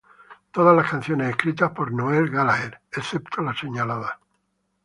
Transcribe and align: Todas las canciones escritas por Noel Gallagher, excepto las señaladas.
Todas 0.51 0.75
las 0.75 0.89
canciones 0.89 1.29
escritas 1.29 1.73
por 1.73 1.91
Noel 1.91 2.31
Gallagher, 2.31 2.81
excepto 2.91 3.43
las 3.43 3.59
señaladas. 3.59 4.13